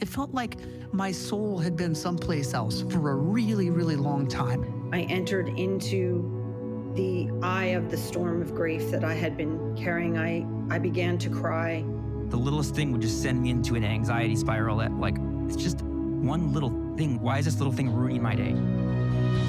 [0.00, 0.56] It felt like
[0.92, 4.90] my soul had been someplace else for a really, really long time.
[4.92, 10.16] I entered into the eye of the storm of grief that I had been carrying.
[10.16, 11.84] I, I began to cry.
[12.28, 15.16] The littlest thing would just send me into an anxiety spiral that, like,
[15.46, 17.20] it's just one little thing.
[17.20, 18.54] Why is this little thing ruining my day?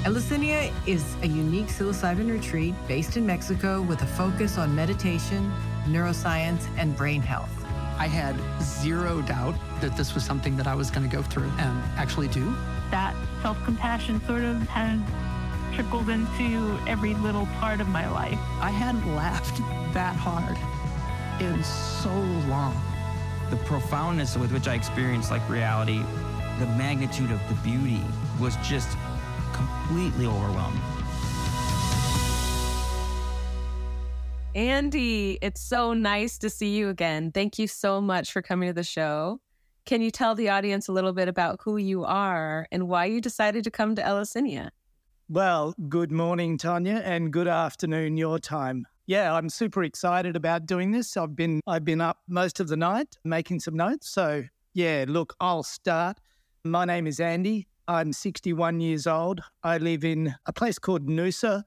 [0.04, 5.52] Eleusinia is a unique psilocybin retreat based in Mexico with a focus on meditation,
[5.84, 7.59] neuroscience, and brain health.
[8.00, 11.52] I had zero doubt that this was something that I was going to go through
[11.58, 12.56] and actually do.
[12.90, 14.98] That self compassion sort of has
[15.74, 18.38] trickled into every little part of my life.
[18.58, 19.58] I hadn't laughed
[19.92, 20.56] that hard
[21.42, 22.08] in so
[22.48, 22.74] long.
[23.50, 26.02] The profoundness with which I experienced like reality,
[26.58, 28.00] the magnitude of the beauty
[28.40, 28.96] was just
[29.52, 30.80] completely overwhelming.
[34.54, 37.30] Andy, it's so nice to see you again.
[37.30, 39.40] Thank you so much for coming to the show.
[39.84, 43.20] Can you tell the audience a little bit about who you are and why you
[43.20, 44.72] decided to come to Eleusinia?
[45.28, 48.86] Well, good morning, Tanya, and good afternoon your time.
[49.06, 51.16] Yeah, I'm super excited about doing this.
[51.16, 54.10] I've been I've been up most of the night making some notes.
[54.10, 54.42] So,
[54.74, 56.18] yeah, look, I'll start.
[56.64, 57.68] My name is Andy.
[57.86, 59.42] I'm 61 years old.
[59.62, 61.62] I live in a place called Noosa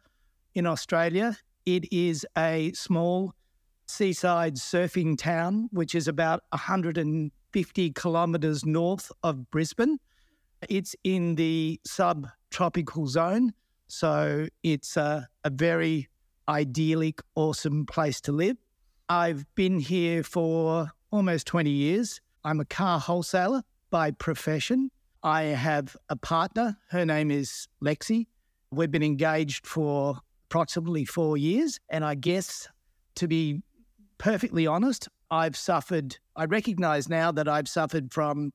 [0.53, 1.37] in Australia.
[1.65, 3.33] It is a small
[3.87, 9.99] seaside surfing town which is about 150 kilometers north of Brisbane.
[10.69, 13.53] It's in the subtropical zone.
[13.87, 16.09] So it's a, a very
[16.49, 18.57] idyllic, awesome place to live.
[19.07, 22.19] I've been here for almost 20 years.
[22.43, 24.91] I'm a car wholesaler by profession.
[25.23, 26.77] I have a partner.
[26.89, 28.27] Her name is Lexi.
[28.71, 30.19] We've been engaged for
[30.53, 31.79] approximately four years.
[31.89, 32.67] And I guess,
[33.15, 33.63] to be
[34.19, 38.53] perfectly honest, I've suffered, I recognize now that I've suffered from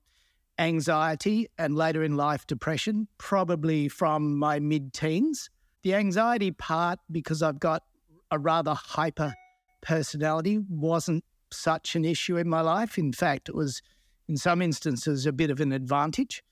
[0.61, 5.51] anxiety and later in life depression, probably from my mid teens.
[5.83, 7.83] The anxiety part, because I've got
[8.31, 9.35] a rather hyper
[9.81, 12.97] personality, wasn't such an issue in my life.
[12.97, 13.83] In fact, it was
[14.29, 16.45] in some instances a bit of an advantage.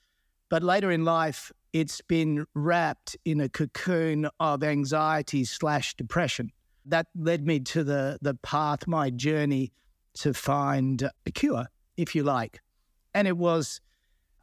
[0.48, 6.50] But later in life, it's been wrapped in a cocoon of anxiety slash depression.
[6.86, 9.72] That led me to the, the path, my journey
[10.14, 11.66] to find a cure,
[11.98, 12.60] if you like.
[13.12, 13.82] And it was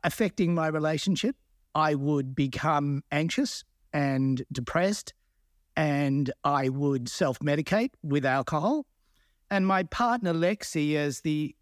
[0.03, 1.35] affecting my relationship.
[1.73, 5.15] I would become anxious and depressed,
[5.75, 8.85] and I would self medicate with alcohol.
[9.49, 11.55] And my partner, Lexi, as the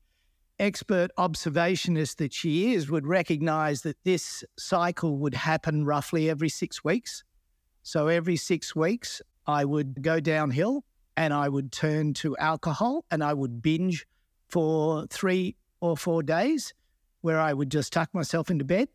[0.61, 6.83] expert observationist that she is, would recognize that this cycle would happen roughly every six
[6.83, 7.23] weeks.
[7.81, 10.85] So every six weeks, I would go downhill
[11.17, 14.05] and I would turn to alcohol and I would binge
[14.49, 16.73] for three or four days
[17.21, 18.87] where I would just tuck myself into bed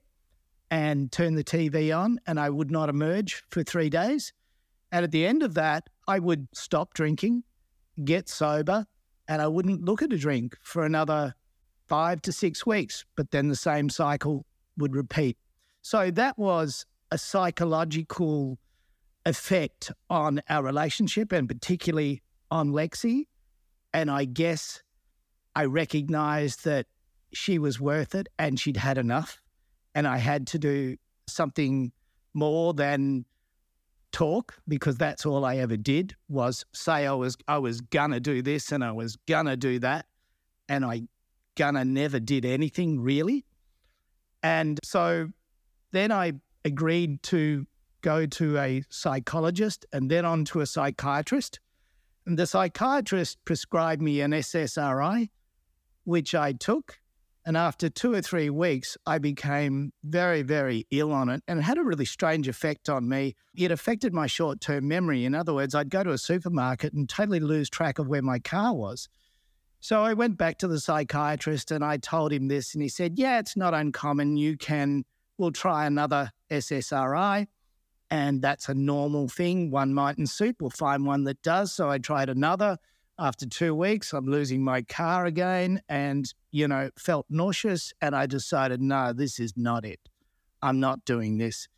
[0.70, 4.32] and turn the TV on and I would not emerge for three days.
[4.92, 7.42] And at the end of that, I would stop drinking,
[8.04, 8.86] get sober,
[9.26, 11.34] and I wouldn't look at a drink for another
[11.86, 13.04] five to six weeks.
[13.16, 14.44] But then the same cycle
[14.76, 15.36] would repeat.
[15.82, 18.58] So that was a psychological
[19.24, 23.24] effect on our relationship and particularly on Lexi.
[23.92, 24.82] And I guess
[25.54, 26.86] I recognized that
[27.32, 29.40] she was worth it and she'd had enough.
[29.94, 30.96] And I had to do
[31.26, 31.92] something
[32.34, 33.24] more than
[34.12, 38.42] talk because that's all I ever did was say I was I was gonna do
[38.42, 40.06] this and I was gonna do that.
[40.68, 41.02] And I
[41.56, 43.44] gonna never did anything really.
[44.42, 45.28] And so
[45.92, 46.34] then I
[46.64, 47.66] agreed to
[48.02, 51.58] go to a psychologist and then on to a psychiatrist.
[52.26, 55.30] And the psychiatrist prescribed me an SSRI,
[56.04, 57.00] which I took.
[57.44, 61.62] And after two or three weeks, I became very, very ill on it and it
[61.62, 63.36] had a really strange effect on me.
[63.54, 65.24] It affected my short term memory.
[65.24, 68.40] In other words, I'd go to a supermarket and totally lose track of where my
[68.40, 69.08] car was.
[69.86, 73.20] So I went back to the psychiatrist and I told him this, and he said,
[73.20, 74.36] Yeah, it's not uncommon.
[74.36, 75.04] You can,
[75.38, 77.46] we'll try another SSRI.
[78.10, 79.70] And that's a normal thing.
[79.70, 80.56] One mightn't suit.
[80.58, 81.72] We'll find one that does.
[81.72, 82.78] So I tried another.
[83.16, 87.92] After two weeks, I'm losing my car again and, you know, felt nauseous.
[88.00, 90.00] And I decided, no, this is not it.
[90.62, 91.68] I'm not doing this.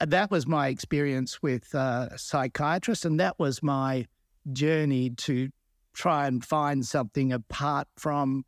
[0.00, 3.06] And that was my experience with uh, a psychiatrist.
[3.06, 4.06] And that was my
[4.52, 5.48] journey to
[5.94, 8.44] try and find something apart from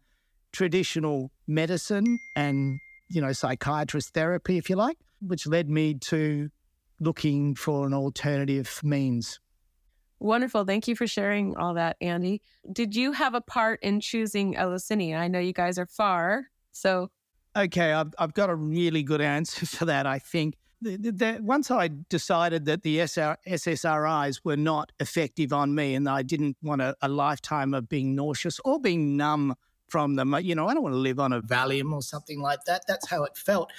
[0.52, 2.78] traditional medicine and,
[3.08, 6.50] you know, psychiatrist therapy, if you like, which led me to
[7.00, 9.40] looking for an alternative means.
[10.18, 10.64] Wonderful.
[10.64, 12.40] Thank you for sharing all that, Andy.
[12.72, 15.16] Did you have a part in choosing Eleusinia?
[15.16, 16.46] I know you guys are far.
[16.72, 17.10] So
[17.56, 20.56] Okay, I've, I've got a really good answer for that, I think.
[20.82, 26.08] The, the, once I decided that the SR, SSRIs were not effective on me and
[26.08, 29.54] I didn't want a, a lifetime of being nauseous or being numb
[29.88, 32.64] from them, you know, I don't want to live on a Valium or something like
[32.66, 32.82] that.
[32.86, 33.72] That's how it felt.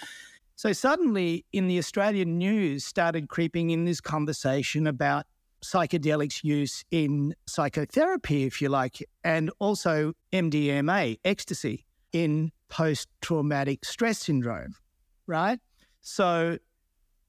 [0.55, 5.27] So suddenly in the Australian news started creeping in this conversation about
[5.63, 14.19] psychedelics use in psychotherapy, if you like, and also MDMA, ecstasy, in post traumatic stress
[14.19, 14.75] syndrome,
[15.27, 15.59] right?
[16.01, 16.57] So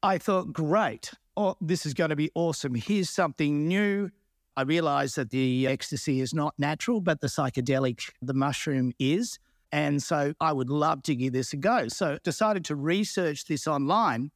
[0.03, 2.75] I thought, great, oh, this is going to be awesome.
[2.75, 4.11] Here's something new.
[4.56, 9.39] I realized that the ecstasy is not natural, but the psychedelic, the mushroom is.
[9.71, 11.89] And so I would love to give this a go.
[11.89, 14.31] So decided to research this online.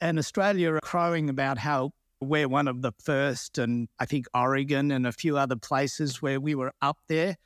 [0.00, 4.90] And Australia are crowing about how we're one of the first, and I think Oregon
[4.90, 7.36] and a few other places where we were up there.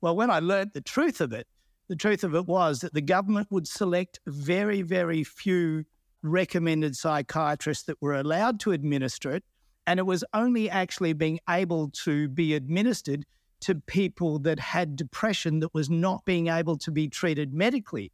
[0.00, 1.46] Well, when I learned the truth of it,
[1.88, 5.84] the truth of it was that the government would select very, very few
[6.22, 9.44] recommended psychiatrists that were allowed to administer it.
[9.86, 13.24] And it was only actually being able to be administered
[13.60, 18.12] to people that had depression that was not being able to be treated medically.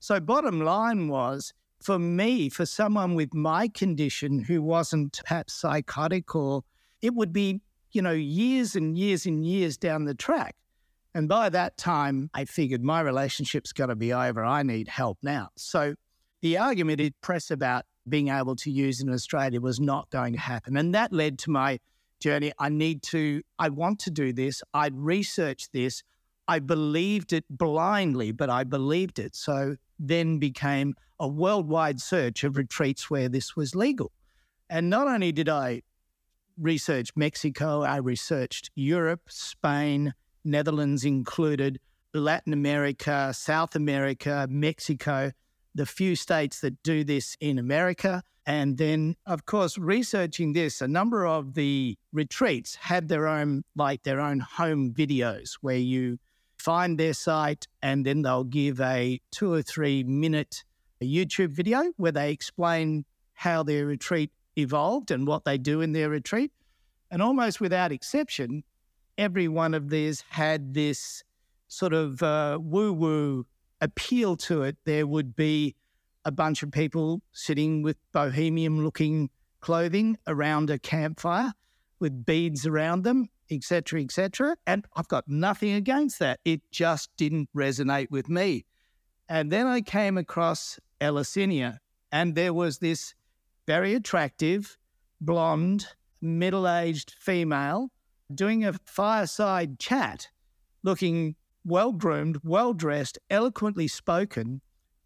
[0.00, 6.34] So, bottom line was for me, for someone with my condition who wasn't perhaps psychotic
[6.34, 6.64] or
[7.02, 7.60] it would be,
[7.92, 10.56] you know, years and years and years down the track.
[11.14, 14.44] And by that time, I figured my relationship's got to be over.
[14.44, 15.48] I need help now.
[15.56, 15.94] So
[16.40, 20.38] the argument it press about being able to use in Australia was not going to
[20.38, 20.76] happen.
[20.76, 21.78] And that led to my
[22.20, 22.52] journey.
[22.58, 24.62] I need to, I want to do this.
[24.74, 26.02] I'd researched this.
[26.46, 29.36] I believed it blindly, but I believed it.
[29.36, 34.12] So then became a worldwide search of retreats where this was legal.
[34.70, 35.82] And not only did I
[36.56, 40.14] research Mexico, I researched Europe, Spain,
[40.44, 41.80] Netherlands included,
[42.14, 45.32] Latin America, South America, Mexico,
[45.78, 48.22] the few states that do this in America.
[48.44, 54.02] And then, of course, researching this, a number of the retreats had their own, like
[54.02, 56.18] their own home videos where you
[56.58, 60.64] find their site and then they'll give a two or three minute
[61.00, 63.04] YouTube video where they explain
[63.34, 66.50] how their retreat evolved and what they do in their retreat.
[67.08, 68.64] And almost without exception,
[69.16, 71.22] every one of these had this
[71.68, 73.46] sort of uh, woo woo
[73.80, 74.76] appeal to it.
[74.84, 75.74] There would be
[76.24, 79.30] a bunch of people sitting with bohemian looking
[79.60, 81.52] clothing around a campfire
[82.00, 84.56] with beads around them, etc., etc.
[84.66, 86.40] And I've got nothing against that.
[86.44, 88.64] It just didn't resonate with me.
[89.28, 91.78] And then I came across Eleusinia,
[92.12, 93.14] and there was this
[93.66, 94.78] very attractive,
[95.20, 95.86] blonde,
[96.20, 97.90] middle aged female
[98.34, 100.28] doing a fireside chat,
[100.82, 101.36] looking
[101.68, 104.60] well groomed, well dressed, eloquently spoken,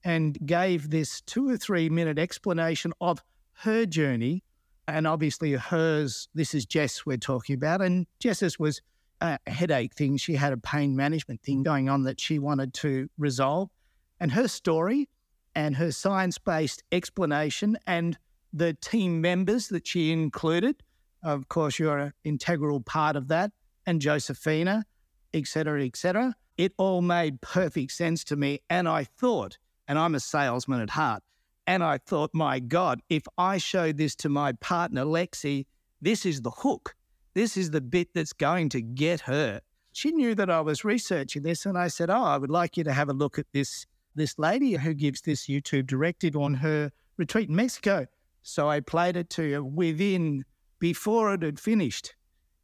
[0.04, 3.22] and gave this two or three minute explanation of
[3.54, 4.42] her journey.
[4.88, 7.82] And obviously, hers, this is Jess we're talking about.
[7.82, 8.80] And Jess's was
[9.20, 10.16] a headache thing.
[10.16, 11.64] She had a pain management thing mm.
[11.64, 13.70] going on that she wanted to resolve.
[14.18, 15.08] And her story
[15.54, 18.18] and her science based explanation and
[18.52, 20.82] the team members that she included,
[21.22, 23.52] of course, you're an integral part of that,
[23.86, 24.84] and Josephina,
[25.32, 26.34] et cetera, et cetera.
[26.62, 28.60] It all made perfect sense to me.
[28.70, 31.24] And I thought, and I'm a salesman at heart.
[31.66, 35.66] And I thought, my God, if I show this to my partner, Lexi,
[36.00, 36.94] this is the hook.
[37.34, 39.60] This is the bit that's going to get her.
[39.92, 42.84] She knew that I was researching this, and I said, Oh, I would like you
[42.84, 46.92] to have a look at this, this lady who gives this YouTube directive on her
[47.16, 48.06] retreat in Mexico.
[48.44, 50.44] So I played it to her within,
[50.78, 52.14] before it had finished.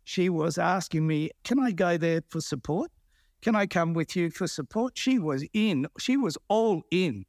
[0.04, 2.92] She was asking me, Can I go there for support?
[3.42, 4.98] Can I come with you for support?
[4.98, 7.24] She was in, she was all in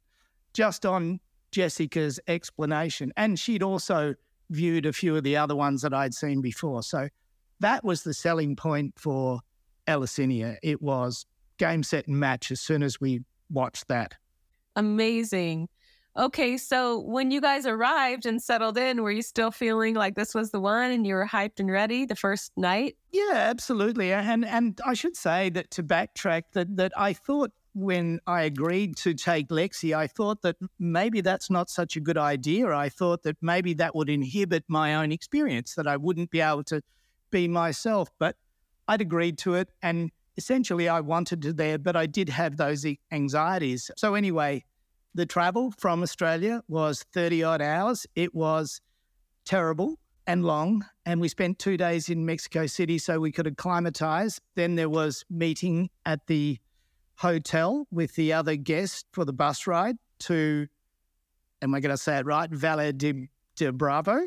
[0.52, 1.20] just on
[1.52, 3.12] Jessica's explanation.
[3.16, 4.14] And she'd also
[4.50, 6.82] viewed a few of the other ones that I'd seen before.
[6.82, 7.08] So
[7.60, 9.40] that was the selling point for
[9.86, 10.56] Eleusinia.
[10.62, 11.26] It was
[11.58, 14.14] game, set, and match as soon as we watched that.
[14.76, 15.68] Amazing.
[16.16, 20.34] Okay, so when you guys arrived and settled in, were you still feeling like this
[20.34, 22.96] was the one and you were hyped and ready the first night?
[23.12, 24.12] Yeah, absolutely.
[24.12, 28.96] And and I should say that to backtrack that that I thought when I agreed
[28.98, 32.66] to take Lexi, I thought that maybe that's not such a good idea.
[32.74, 36.64] I thought that maybe that would inhibit my own experience, that I wouldn't be able
[36.64, 36.82] to
[37.30, 38.10] be myself.
[38.18, 38.36] But
[38.88, 42.84] I'd agreed to it and essentially I wanted to there, but I did have those
[43.12, 43.90] anxieties.
[43.96, 44.64] So anyway,
[45.14, 48.06] the travel from Australia was 30 odd hours.
[48.14, 48.80] It was
[49.44, 50.84] terrible and long.
[51.04, 54.40] And we spent two days in Mexico City so we could acclimatize.
[54.54, 56.58] Then there was meeting at the
[57.16, 60.68] hotel with the other guest for the bus ride to,
[61.60, 62.50] am I going to say it right?
[62.50, 64.20] Valle de, de Bravo.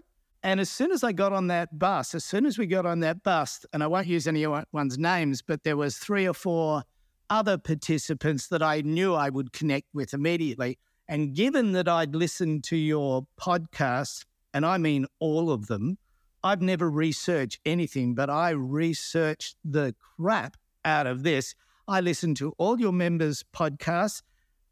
[0.44, 3.00] And as soon as I got on that bus, as soon as we got on
[3.00, 6.84] that bus, and I won't use anyone's names, but there was three or four
[7.30, 10.78] other participants that I knew I would connect with immediately.
[11.08, 15.98] And given that I'd listened to your podcast, and I mean all of them,
[16.44, 21.56] I've never researched anything, but I researched the crap out of this.
[21.88, 24.22] I listened to all your members' podcasts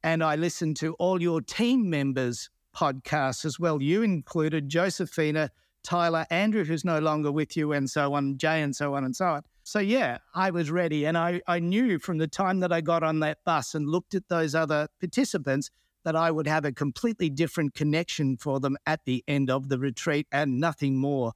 [0.04, 3.82] and I listened to all your team members' podcasts as well.
[3.82, 5.52] You included Josephina,
[5.84, 9.16] Tyler, Andrew, who's no longer with you, and so on, Jay, and so on and
[9.16, 9.44] so on.
[9.72, 11.06] So, yeah, I was ready.
[11.06, 14.14] And I, I knew from the time that I got on that bus and looked
[14.14, 15.70] at those other participants
[16.04, 19.80] that I would have a completely different connection for them at the end of the
[19.80, 21.32] retreat, and nothing more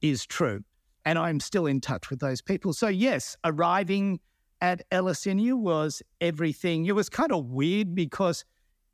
[0.00, 0.62] is true.
[1.04, 2.72] And I'm still in touch with those people.
[2.72, 4.20] So, yes, arriving
[4.62, 6.86] at Eleusinia was everything.
[6.86, 8.42] It was kind of weird because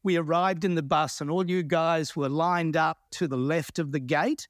[0.02, 3.78] we arrived in the bus and all you guys were lined up to the left
[3.78, 4.48] of the gate.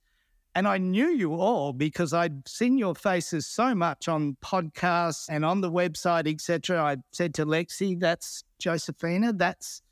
[0.56, 5.44] And I knew you all because I'd seen your faces so much on podcasts and
[5.44, 6.82] on the website, etc.
[6.82, 9.82] I said to Lexi, that's Josephina, that's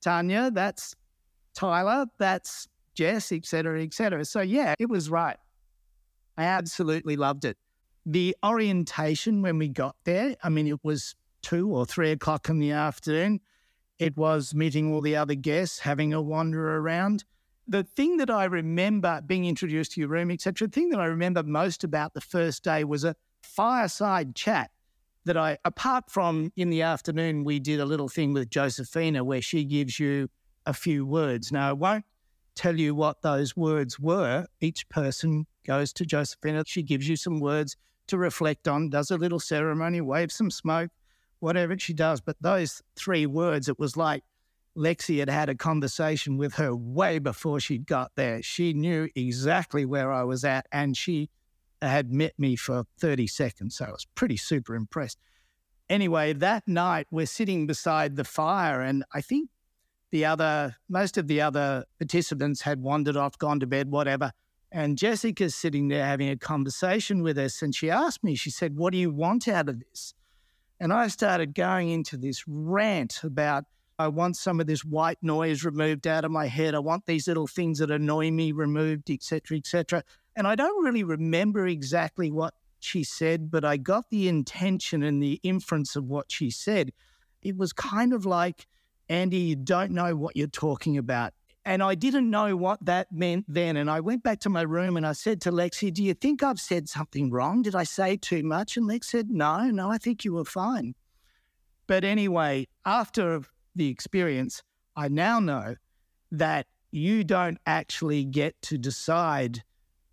[0.00, 0.94] Tanya, that's
[1.54, 4.24] Tyler, that's Jess, etc., etc.
[4.24, 5.36] So yeah, it was right.
[6.38, 7.56] I absolutely loved it.
[8.06, 12.60] The orientation when we got there, I mean, it was two or three o'clock in
[12.60, 13.40] the afternoon.
[13.98, 17.24] It was meeting all the other guests, having a wander around.
[17.68, 21.06] The thing that I remember being introduced to your room, etc., the thing that I
[21.06, 24.70] remember most about the first day was a fireside chat
[25.24, 29.42] that I, apart from in the afternoon, we did a little thing with Josephina where
[29.42, 30.28] she gives you
[30.66, 31.52] a few words.
[31.52, 32.04] Now, I won't
[32.54, 34.46] tell you what those words were.
[34.60, 36.64] Each person goes to Josephina.
[36.66, 37.76] She gives you some words
[38.08, 40.90] to reflect on, does a little ceremony, waves some smoke,
[41.38, 42.20] whatever she does.
[42.20, 44.24] But those three words, it was like
[44.76, 48.42] Lexi had had a conversation with her way before she'd got there.
[48.42, 51.28] She knew exactly where I was at and she
[51.82, 53.76] had met me for 30 seconds.
[53.76, 55.18] So I was pretty super impressed.
[55.88, 59.50] Anyway, that night we're sitting beside the fire, and I think
[60.10, 64.32] the other, most of the other participants had wandered off, gone to bed, whatever.
[64.70, 67.60] And Jessica's sitting there having a conversation with us.
[67.60, 70.14] And she asked me, she said, What do you want out of this?
[70.80, 73.64] And I started going into this rant about
[74.02, 76.74] I want some of this white noise removed out of my head.
[76.74, 80.02] I want these little things that annoy me removed, etc., etc.
[80.34, 85.22] And I don't really remember exactly what she said, but I got the intention and
[85.22, 86.92] the inference of what she said.
[87.42, 88.66] It was kind of like,
[89.08, 91.32] Andy, you don't know what you're talking about.
[91.64, 93.76] And I didn't know what that meant then.
[93.76, 96.42] And I went back to my room and I said to Lexi, Do you think
[96.42, 97.62] I've said something wrong?
[97.62, 98.76] Did I say too much?
[98.76, 100.96] And Lex said, No, no, I think you were fine.
[101.86, 103.42] But anyway, after
[103.74, 104.62] the experience,
[104.96, 105.76] I now know
[106.30, 109.62] that you don't actually get to decide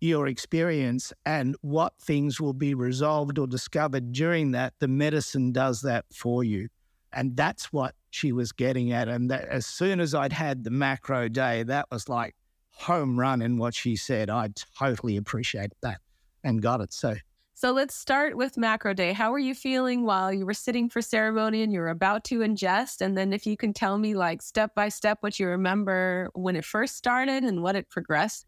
[0.00, 4.72] your experience and what things will be resolved or discovered during that.
[4.78, 6.68] The medicine does that for you.
[7.12, 9.08] And that's what she was getting at.
[9.08, 12.34] And that, as soon as I'd had the macro day, that was like
[12.70, 14.30] home run in what she said.
[14.30, 14.48] I
[14.78, 16.00] totally appreciate that
[16.44, 16.92] and got it.
[16.92, 17.16] So
[17.60, 19.12] so let's start with macro day.
[19.12, 22.38] How were you feeling while you were sitting for ceremony and you were about to
[22.38, 23.02] ingest?
[23.02, 26.56] And then if you can tell me like step by step what you remember when
[26.56, 28.46] it first started and what it progressed.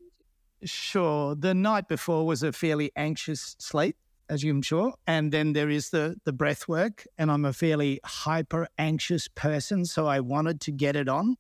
[0.64, 1.35] Sure.
[1.35, 3.99] The night before was a fairly anxious sleep,
[4.31, 4.95] as you're sure.
[5.07, 7.04] And then there is the the breath work.
[7.19, 9.85] And I'm a fairly hyper anxious person.
[9.85, 11.37] So I wanted to get it on.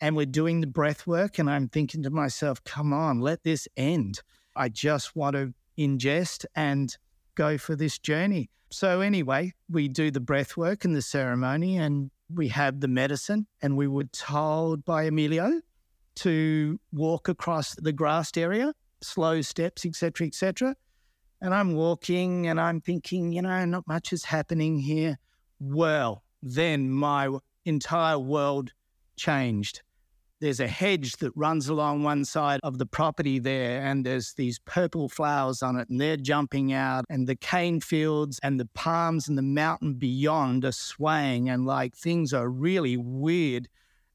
[0.00, 1.38] And we're doing the breath work.
[1.38, 4.22] And I'm thinking to myself, come on, let this end.
[4.56, 6.96] I just want to ingest and
[7.34, 8.50] go for this journey.
[8.70, 13.46] So, anyway, we do the breath work and the ceremony, and we have the medicine.
[13.60, 15.60] And we were told by Emilio
[16.16, 20.74] to walk across the grassed area, slow steps, etc., etc.
[21.40, 25.18] And I'm walking and I'm thinking, you know, not much is happening here.
[25.58, 27.28] Well, then my
[27.64, 28.72] entire world
[29.16, 29.82] changed
[30.42, 34.58] there's a hedge that runs along one side of the property there, and there's these
[34.58, 39.28] purple flowers on it, and they're jumping out, and the cane fields and the palms
[39.28, 43.68] and the mountain beyond are swaying, and like things are really weird.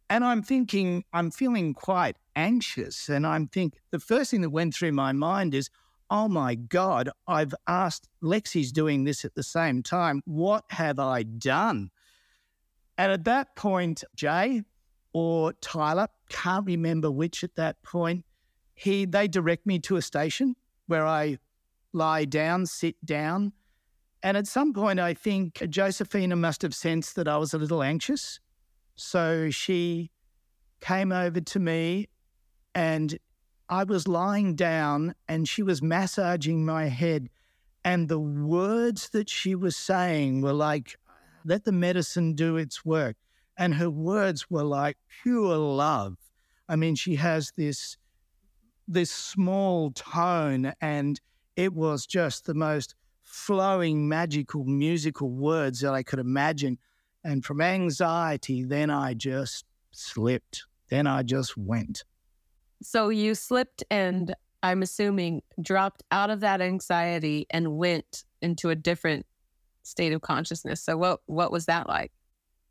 [0.09, 3.09] And I'm thinking, I'm feeling quite anxious.
[3.09, 5.69] And I'm think the first thing that went through my mind is,
[6.09, 10.21] oh my God, I've asked, Lexi's doing this at the same time.
[10.25, 11.89] What have I done?
[12.97, 14.63] And at that point, Jay,
[15.19, 18.23] or Tyler, can't remember which at that point.
[18.75, 20.55] He they direct me to a station
[20.85, 21.39] where I
[21.91, 23.51] lie down, sit down,
[24.23, 27.83] And at some point, I think Josephina must have sensed that I was a little
[27.83, 28.39] anxious.
[28.95, 30.11] So she
[30.81, 32.09] came over to me
[32.73, 33.17] and
[33.69, 37.29] I was lying down and she was massaging my head.
[37.83, 40.95] And the words that she was saying were like,
[41.45, 43.15] let the medicine do its work.
[43.57, 46.17] And her words were like pure love.
[46.69, 47.97] I mean, she has this
[48.87, 51.19] this small tone, and
[51.55, 56.77] it was just the most flowing, magical, musical words that I could imagine.
[57.23, 60.65] And from anxiety, then I just slipped.
[60.89, 62.05] Then I just went.
[62.81, 64.33] So you slipped and
[64.63, 69.25] I'm assuming dropped out of that anxiety and went into a different
[69.83, 70.81] state of consciousness.
[70.81, 72.11] So what what was that like?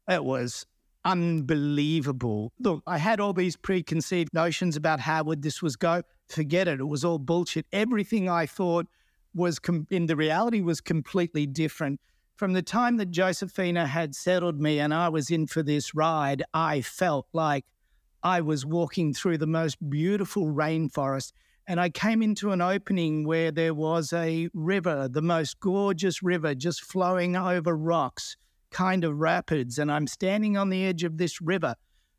[0.08, 0.66] It was
[1.06, 2.52] unbelievable.
[2.58, 6.02] Look, I had all these preconceived notions about how would this was go.
[6.28, 6.80] Forget it.
[6.80, 7.64] It was all bullshit.
[7.72, 8.86] Everything I thought
[9.32, 12.00] was com- in the reality was completely different.
[12.34, 16.42] From the time that Josephina had settled me and I was in for this ride,
[16.52, 17.64] I felt like
[18.22, 21.32] I was walking through the most beautiful rainforest.
[21.68, 26.54] And I came into an opening where there was a river, the most gorgeous river,
[26.54, 28.36] just flowing over rocks,
[28.70, 29.78] kind of rapids.
[29.78, 31.74] And I'm standing on the edge of this river.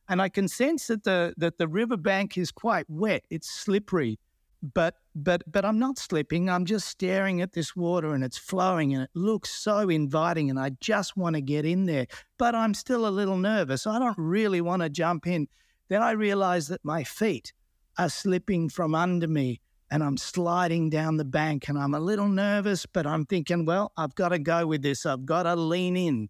[0.09, 3.25] And I can sense that the that the riverbank is quite wet.
[3.29, 4.19] It's slippery
[4.61, 6.49] but but but I'm not slipping.
[6.49, 10.59] I'm just staring at this water and it's flowing and it looks so inviting and
[10.59, 12.07] I just want to get in there.
[12.37, 13.87] But I'm still a little nervous.
[13.87, 15.47] I don't really want to jump in.
[15.89, 17.53] Then I realize that my feet
[17.97, 22.27] are slipping from under me and I'm sliding down the bank and I'm a little
[22.27, 25.05] nervous, but I'm thinking, well, I've got to go with this.
[25.05, 26.29] I've got to lean in.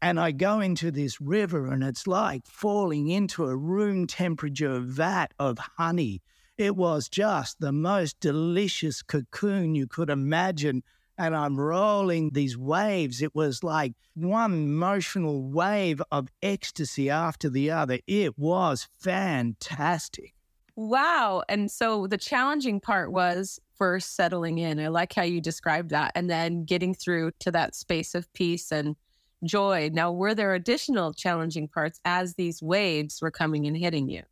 [0.00, 5.34] And I go into this river and it's like falling into a room temperature vat
[5.38, 6.22] of honey
[6.58, 10.82] it was just the most delicious cocoon you could imagine.
[11.16, 13.22] And I'm rolling these waves.
[13.22, 18.00] It was like one emotional wave of ecstasy after the other.
[18.08, 20.34] It was fantastic.
[20.74, 21.42] Wow.
[21.48, 24.80] And so the challenging part was first settling in.
[24.80, 26.12] I like how you described that.
[26.16, 28.96] And then getting through to that space of peace and
[29.44, 29.90] joy.
[29.92, 34.22] Now, were there additional challenging parts as these waves were coming and hitting you?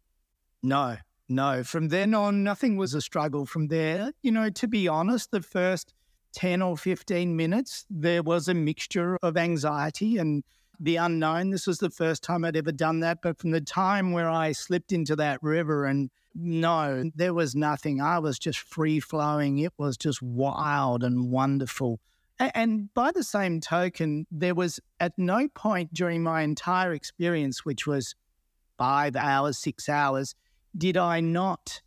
[0.62, 0.96] No,
[1.28, 4.12] no, from then on, nothing was a struggle from there.
[4.22, 5.94] You know, to be honest, the first
[6.34, 10.44] 10 or 15 minutes, there was a mixture of anxiety and
[10.78, 11.50] the unknown.
[11.50, 13.18] This was the first time I'd ever done that.
[13.22, 18.00] But from the time where I slipped into that river and no, there was nothing.
[18.00, 19.58] I was just free flowing.
[19.58, 21.98] It was just wild and wonderful.
[22.38, 27.86] And by the same token, there was at no point during my entire experience, which
[27.86, 28.14] was
[28.76, 30.34] five hours, six hours,
[30.76, 31.80] did I not?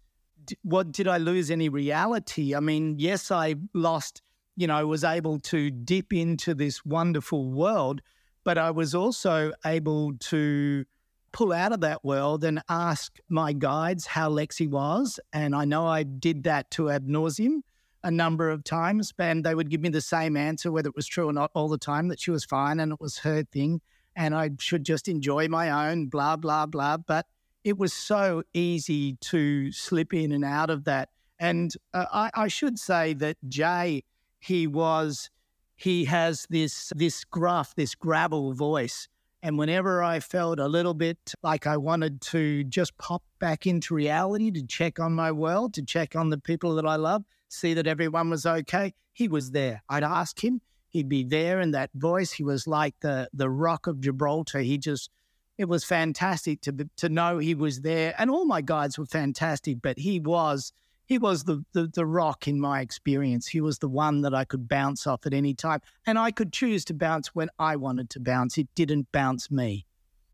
[0.63, 2.55] What did I lose any reality?
[2.55, 4.23] I mean, yes, I lost,
[4.55, 8.01] you know, was able to dip into this wonderful world,
[8.43, 10.85] but I was also able to
[11.31, 15.19] pull out of that world and ask my guides how Lexi was.
[15.31, 17.61] And I know I did that to ad nauseum
[18.03, 21.07] a number of times, and they would give me the same answer, whether it was
[21.07, 23.81] true or not, all the time that she was fine and it was her thing.
[24.15, 26.97] And I should just enjoy my own, blah, blah, blah.
[26.97, 27.25] But
[27.63, 31.09] it was so easy to slip in and out of that.
[31.39, 34.03] And uh, I, I, should say that Jay,
[34.39, 35.29] he was,
[35.75, 39.07] he has this this gruff, this gravel voice.
[39.41, 43.93] And whenever I felt a little bit like I wanted to just pop back into
[43.93, 47.73] reality to check on my world, to check on the people that I love, see
[47.73, 49.83] that everyone was okay, he was there.
[49.89, 52.31] I'd ask him, he'd be there in that voice.
[52.31, 54.59] He was like the the rock of Gibraltar.
[54.59, 55.09] He just
[55.57, 59.81] it was fantastic to to know he was there, and all my guides were fantastic.
[59.81, 60.71] But he was
[61.05, 63.47] he was the, the the rock in my experience.
[63.47, 66.53] He was the one that I could bounce off at any time, and I could
[66.53, 68.57] choose to bounce when I wanted to bounce.
[68.57, 69.85] It didn't bounce me.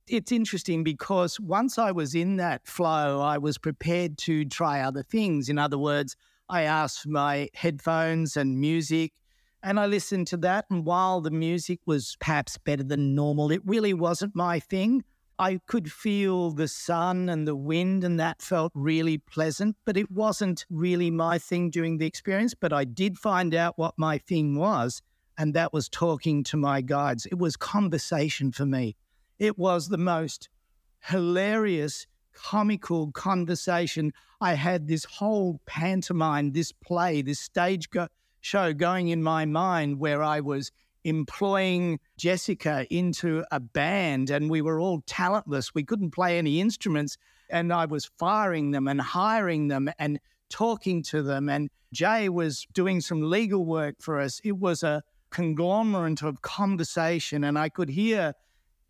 [0.08, 5.02] It's interesting because once I was in that flow, I was prepared to try other
[5.02, 5.50] things.
[5.50, 6.16] In other words,
[6.50, 9.14] I asked for my headphones and music
[9.66, 10.66] and I listened to that.
[10.70, 15.04] And while the music was perhaps better than normal, it really wasn't my thing.
[15.40, 20.10] I could feel the sun and the wind, and that felt really pleasant, but it
[20.10, 22.54] wasn't really my thing during the experience.
[22.54, 25.02] But I did find out what my thing was,
[25.38, 27.26] and that was talking to my guides.
[27.26, 28.96] It was conversation for me.
[29.40, 30.48] It was the most
[31.02, 32.06] hilarious,
[32.36, 34.14] comical conversation.
[34.42, 38.08] I had this whole pantomime, this play, this stage go-
[38.42, 40.72] show going in my mind where I was
[41.04, 45.74] employing Jessica into a band and we were all talentless.
[45.74, 47.18] We couldn't play any instruments.
[47.50, 50.20] And I was firing them and hiring them and
[50.50, 51.48] talking to them.
[51.48, 54.42] And Jay was doing some legal work for us.
[54.44, 58.34] It was a conglomerate of conversation, and I could hear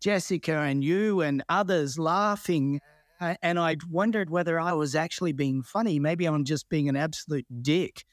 [0.00, 2.80] Jessica and you and others laughing.
[3.20, 5.98] And I wondered whether I was actually being funny.
[5.98, 8.04] Maybe I'm just being an absolute dick.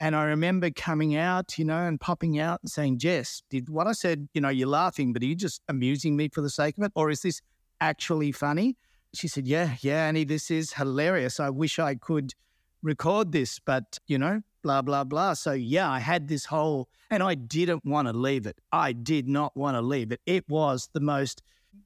[0.00, 3.86] And I remember coming out, you know, and popping out and saying, Jess, did what
[3.86, 6.76] I said, you know, you're laughing, but are you just amusing me for the sake
[6.76, 6.92] of it?
[6.96, 7.40] Or is this
[7.80, 8.76] actually funny?
[9.14, 11.38] She said, Yeah, yeah, Annie, this is hilarious.
[11.38, 12.34] I wish I could
[12.82, 15.34] record this, but, you know, blah, blah, blah.
[15.34, 18.58] So, yeah, I had this whole, and I didn't want to leave it.
[18.72, 20.20] I did not want to leave it.
[20.26, 21.42] It was the most,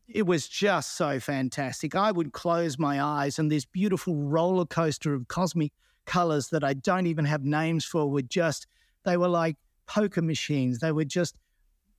[0.08, 1.94] it was just so fantastic.
[1.94, 5.72] I would close my eyes and this beautiful roller coaster of cosmic
[6.06, 8.66] colors that I don't even have names for were just,
[9.04, 10.78] they were like poker machines.
[10.78, 11.34] They were just,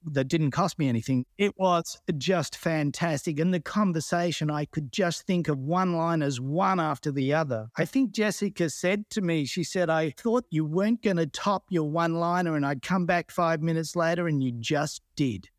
[0.05, 1.25] that didn't cost me anything.
[1.37, 3.39] It was just fantastic.
[3.39, 7.67] And the conversation, I could just think of one liners one after the other.
[7.77, 11.65] I think Jessica said to me, she said, I thought you weren't going to top
[11.69, 15.49] your one liner and I'd come back five minutes later and you just did.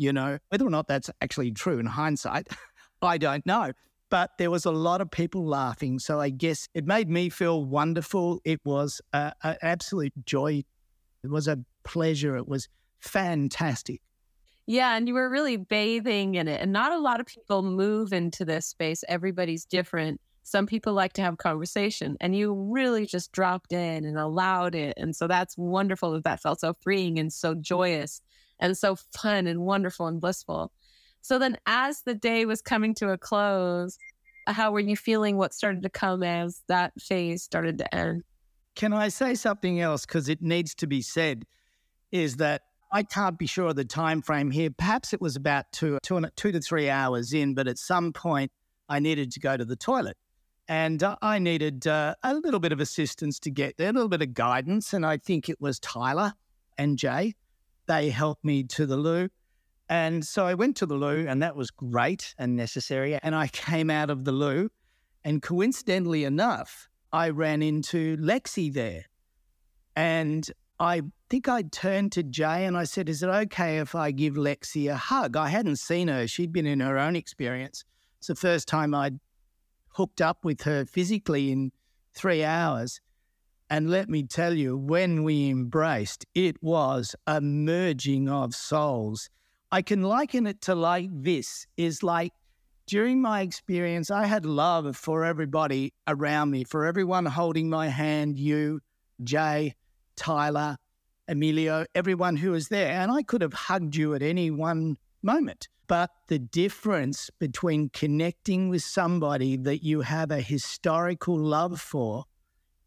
[0.00, 2.48] You know, whether or not that's actually true in hindsight,
[3.02, 3.72] I don't know
[4.10, 5.98] but there was a lot of people laughing.
[5.98, 8.40] So I guess it made me feel wonderful.
[8.44, 9.32] It was an
[9.62, 10.64] absolute joy.
[11.22, 12.36] It was a pleasure.
[12.36, 14.02] It was fantastic.
[14.66, 16.60] Yeah, and you were really bathing in it.
[16.60, 19.02] And not a lot of people move into this space.
[19.08, 20.20] Everybody's different.
[20.42, 24.94] Some people like to have conversation, and you really just dropped in and allowed it.
[24.96, 28.20] And so that's wonderful that that felt so freeing and so joyous
[28.60, 30.70] and so fun and wonderful and blissful.
[31.22, 33.98] So then, as the day was coming to a close,
[34.46, 35.36] how were you feeling?
[35.36, 38.22] What started to come as that phase started to end?
[38.74, 40.06] Can I say something else?
[40.06, 41.44] Because it needs to be said.
[42.12, 44.70] Is that I can't be sure of the time frame here.
[44.70, 48.50] Perhaps it was about two, two, two to three hours in, but at some point
[48.88, 50.16] I needed to go to the toilet.
[50.66, 54.08] And uh, I needed uh, a little bit of assistance to get there, a little
[54.08, 54.92] bit of guidance.
[54.92, 56.34] And I think it was Tyler
[56.78, 57.34] and Jay.
[57.86, 59.28] They helped me to the loo.
[59.88, 63.18] And so I went to the loo, and that was great and necessary.
[63.22, 64.70] And I came out of the loo,
[65.24, 69.06] and coincidentally enough, I ran into Lexi there.
[69.96, 74.12] And I think I turned to Jay and I said, Is it okay if I
[74.12, 75.36] give Lexi a hug?
[75.36, 76.26] I hadn't seen her.
[76.26, 77.84] She'd been in her own experience.
[78.18, 79.18] It's the first time I'd
[79.88, 81.72] hooked up with her physically in
[82.14, 83.00] three hours.
[83.70, 89.30] And let me tell you, when we embraced, it was a merging of souls.
[89.70, 92.32] I can liken it to like this is like
[92.88, 98.36] during my experience, I had love for everybody around me, for everyone holding my hand,
[98.36, 98.80] you,
[99.22, 99.76] Jay,
[100.16, 100.76] Tyler,
[101.28, 102.90] Emilio, everyone who was there.
[102.90, 105.68] And I could have hugged you at any one moment.
[105.86, 112.24] But the difference between connecting with somebody that you have a historical love for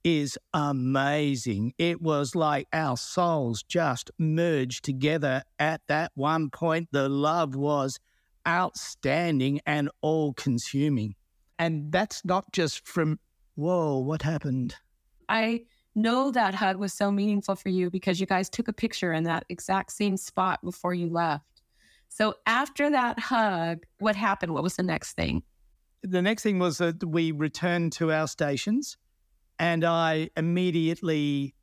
[0.04, 1.74] is amazing.
[1.78, 6.90] It was like our souls just merged together at that one point.
[6.92, 8.00] The love was
[8.48, 11.16] outstanding and all consuming.
[11.58, 13.20] And that's not just from,
[13.56, 14.76] whoa, what happened?
[15.30, 15.62] I
[15.96, 19.24] know that hug was so meaningful for you because you guys took a picture in
[19.24, 21.46] that exact same spot before you left.
[22.10, 24.54] So after that hug, what happened?
[24.54, 25.44] What was the next thing?
[26.02, 28.98] The next thing was that we returned to our stations
[29.64, 31.56] and I immediately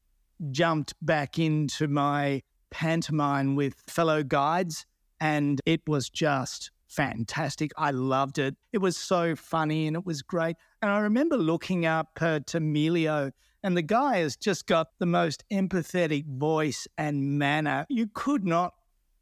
[0.50, 4.86] jumped back into my pantomime with fellow guides,
[5.20, 7.72] and it was just fantastic.
[7.76, 8.56] I loved it.
[8.72, 10.56] It was so funny and it was great.
[10.80, 13.32] And I remember looking up uh, to Emilio,
[13.62, 17.84] and the guy has just got the most empathetic voice and manner.
[17.90, 18.72] You could not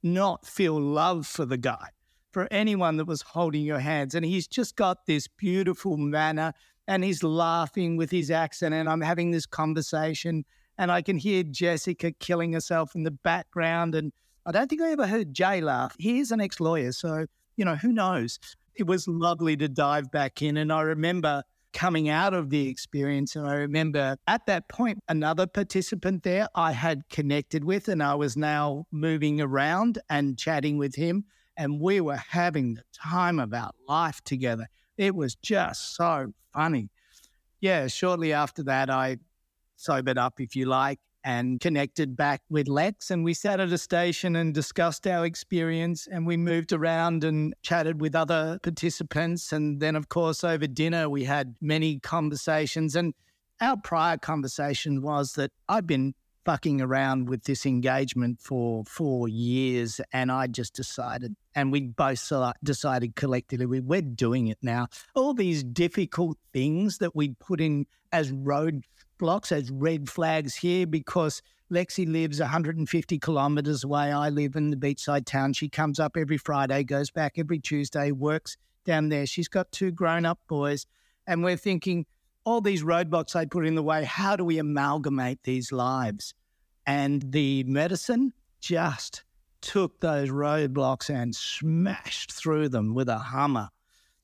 [0.04, 1.88] not feel love for the guy,
[2.30, 4.14] for anyone that was holding your hands.
[4.14, 6.52] And he's just got this beautiful manner
[6.88, 10.44] and he's laughing with his accent, and I'm having this conversation,
[10.78, 13.94] and I can hear Jessica killing herself in the background.
[13.94, 14.10] And
[14.46, 15.94] I don't think I ever heard Jay laugh.
[15.98, 18.38] He is an ex lawyer, so, you know, who knows?
[18.74, 20.56] It was lovely to dive back in.
[20.56, 21.42] And I remember
[21.74, 23.36] coming out of the experience.
[23.36, 28.14] And I remember at that point, another participant there I had connected with, and I
[28.14, 31.24] was now moving around and chatting with him.
[31.56, 34.68] And we were having the time of our life together.
[34.98, 36.90] It was just so funny.
[37.60, 39.18] Yeah, shortly after that, I
[39.76, 43.10] sobered up, if you like, and connected back with Lex.
[43.10, 46.08] And we sat at a station and discussed our experience.
[46.10, 49.52] And we moved around and chatted with other participants.
[49.52, 52.96] And then, of course, over dinner, we had many conversations.
[52.96, 53.14] And
[53.60, 60.00] our prior conversation was that I'd been fucking around with this engagement for four years.
[60.12, 62.30] And I just decided, and we both
[62.64, 64.88] decided collectively, we're doing it now.
[65.14, 71.42] All these difficult things that we put in as roadblocks, as red flags here, because
[71.70, 74.10] Lexi lives 150 kilometers away.
[74.10, 75.52] I live in the beachside town.
[75.52, 79.26] She comes up every Friday, goes back every Tuesday, works down there.
[79.26, 80.86] She's got two grown up boys.
[81.26, 82.06] And we're thinking,
[82.48, 86.32] all these roadblocks they put in the way, how do we amalgamate these lives?
[86.86, 89.24] And the medicine just
[89.60, 93.68] took those roadblocks and smashed through them with a hammer.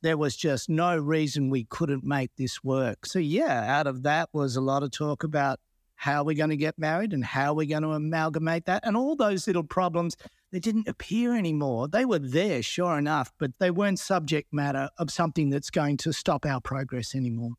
[0.01, 3.05] There was just no reason we couldn't make this work.
[3.05, 5.61] So, yeah, out of that was a lot of talk about
[5.97, 8.87] how we're going to get married and how we're going to amalgamate that.
[8.87, 10.17] And all those little problems,
[10.51, 11.89] they didn't appear anymore.
[11.89, 16.13] They were there, sure enough, but they weren't subject matter of something that's going to
[16.13, 17.53] stop our progress anymore.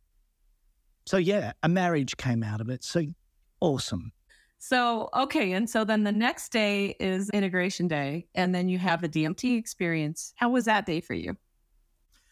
[1.06, 2.84] So, yeah, a marriage came out of it.
[2.84, 3.06] So,
[3.60, 4.12] awesome.
[4.58, 5.52] So, okay.
[5.52, 9.58] And so then the next day is integration day, and then you have the DMT
[9.58, 10.34] experience.
[10.38, 11.38] How was that day for you?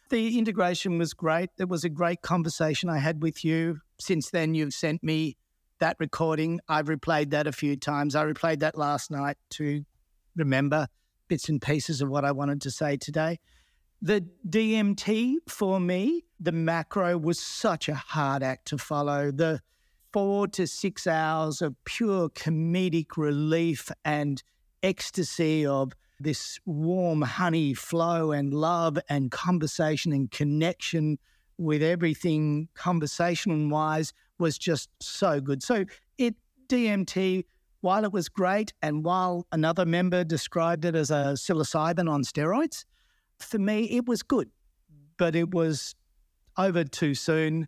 [0.10, 1.50] The integration was great.
[1.60, 3.80] It was a great conversation I had with you.
[4.00, 5.38] Since then, you've sent me
[5.80, 6.60] that recording.
[6.68, 8.16] I've replayed that a few times.
[8.16, 9.84] I replayed that last night to
[10.36, 10.88] remember
[11.28, 13.40] bits and pieces of what I wanted to say today.
[14.06, 19.32] The DMT for me, the macro was such a hard act to follow.
[19.32, 19.62] The
[20.12, 24.44] four to six hours of pure comedic relief and
[24.84, 31.18] ecstasy of this warm honey flow and love and conversation and connection
[31.58, 35.64] with everything conversation wise was just so good.
[35.64, 35.86] So
[36.18, 36.36] it
[36.68, 37.46] DMT,
[37.80, 42.84] while it was great, and while another member described it as a psilocybin on steroids,
[43.44, 44.50] for me it was good,
[45.18, 45.96] but it was
[46.58, 47.68] over too soon.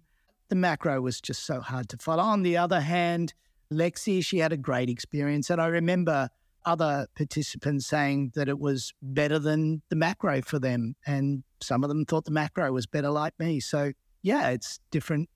[0.50, 2.24] The macro was just so hard to follow.
[2.24, 3.34] On the other hand,
[3.72, 6.30] Lexi, she had a great experience, and I remember
[6.66, 11.90] other participants saying that it was better than the macro for them, and some of
[11.90, 13.60] them thought the macro was better like me.
[13.60, 15.30] So yeah, it's different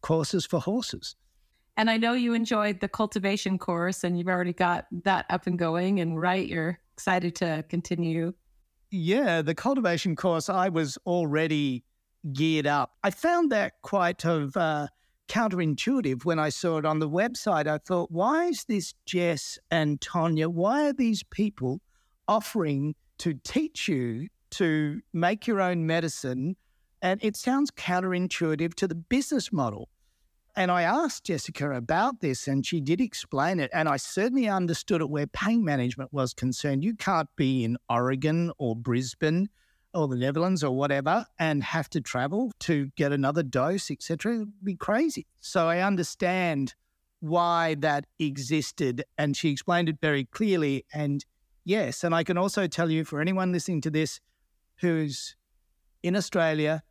[0.00, 1.16] courses for horses.
[1.76, 5.58] And I know you enjoyed the cultivation course and you've already got that up and
[5.58, 8.32] going and right, you're excited to continue.
[8.90, 11.84] Yeah, the cultivation course, I was already
[12.32, 12.96] geared up.
[13.02, 14.88] I found that quite of uh,
[15.28, 17.66] counterintuitive when I saw it on the website.
[17.66, 20.48] I thought, why is this Jess and Tanya?
[20.48, 21.80] Why are these people
[22.28, 26.56] offering to teach you to make your own medicine?
[27.02, 29.88] And it sounds counterintuitive to the business model.
[30.56, 33.70] And I asked Jessica about this, and she did explain it.
[33.74, 36.82] And I certainly understood it where pain management was concerned.
[36.82, 39.50] You can't be in Oregon or Brisbane
[39.92, 44.34] or the Netherlands or whatever and have to travel to get another dose, etc.
[44.34, 45.26] It'd be crazy.
[45.40, 46.74] So I understand
[47.20, 49.04] why that existed.
[49.18, 50.86] And she explained it very clearly.
[50.94, 51.22] And
[51.64, 54.20] yes, and I can also tell you for anyone listening to this
[54.76, 55.36] who's
[56.02, 56.82] in Australia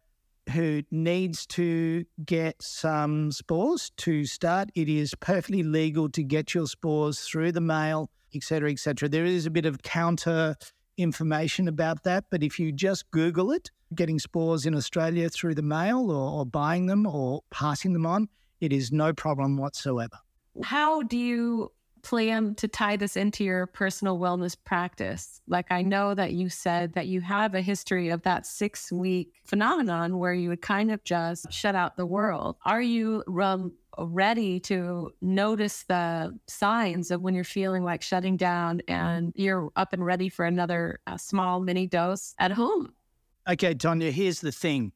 [0.52, 4.70] who needs to get some spores to start.
[4.76, 9.10] It is perfectly legal to get your spores through the mail, etc., etc.
[9.10, 10.56] There is a bit of counter
[10.98, 15.62] information about that, but if you just Google it, getting spores in Australia through the
[15.62, 18.30] mail or, or buying them or passing them on,
[18.62, 20.20] it is no problem whatsoever.
[20.64, 21.72] How do you
[22.06, 25.42] plan to tie this into your personal wellness practice?
[25.48, 29.34] Like, I know that you said that you have a history of that six week
[29.44, 32.58] phenomenon where you would kind of just shut out the world.
[32.64, 38.82] Are you um, ready to notice the signs of when you're feeling like shutting down
[38.88, 42.94] and you're up and ready for another uh, small mini dose at home?
[43.50, 44.92] Okay, Tanya, here's the thing.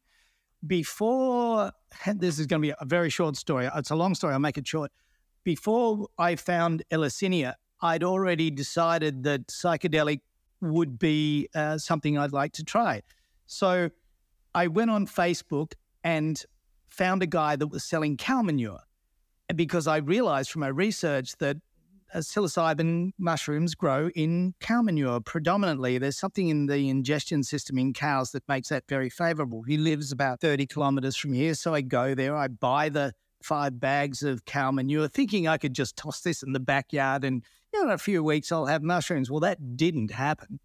[0.65, 1.72] Before,
[2.15, 3.67] this is going to be a very short story.
[3.76, 4.34] It's a long story.
[4.34, 4.91] I'll make it short
[5.43, 10.21] before I found Eleusinia, I'd already decided that psychedelic
[10.62, 13.02] would be uh, something I'd like to try.
[13.45, 13.89] So
[14.54, 15.73] I went on Facebook
[16.04, 16.43] and
[16.89, 18.82] found a guy that was selling cow manure.
[19.56, 21.58] because I realized from my research that
[22.13, 25.97] uh, psilocybin mushrooms grow in cow manure predominantly.
[25.97, 29.63] There's something in the ingestion system in cows that makes that very favorable.
[29.63, 31.54] He lives about 30 kilometers from here.
[31.54, 35.73] So I go there, I buy the five bags of cow manure, thinking I could
[35.73, 38.84] just toss this in the backyard and you know, in a few weeks I'll have
[38.84, 39.30] mushrooms.
[39.30, 40.60] Well, that didn't happen.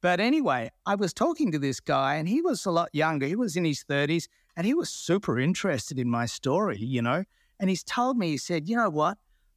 [0.00, 3.26] But anyway, I was talking to this guy and he was a lot younger.
[3.26, 7.24] He was in his 30s and he was super interested in my story, you know.
[7.58, 9.16] And he's told me, he said, you know what?